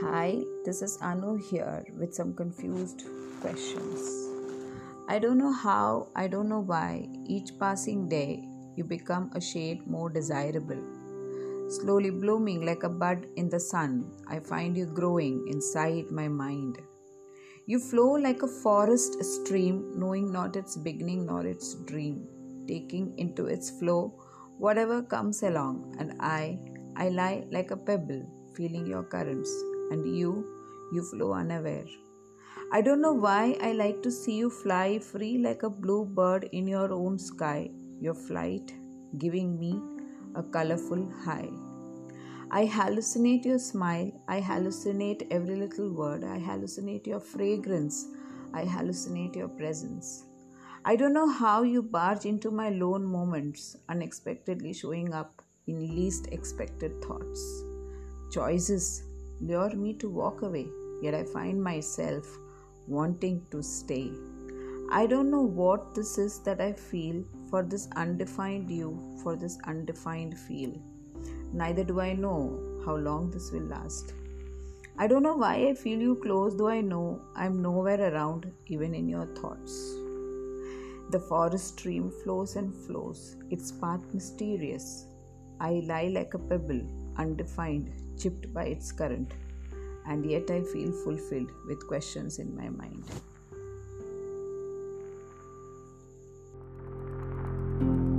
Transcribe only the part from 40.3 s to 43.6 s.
a colorful high. I hallucinate your